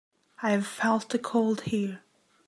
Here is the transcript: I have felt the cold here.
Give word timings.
I 0.41 0.49
have 0.49 0.65
felt 0.65 1.09
the 1.09 1.19
cold 1.19 1.61
here. 1.61 2.01